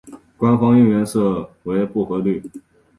[0.35, 2.41] 官方应援色为薄荷绿。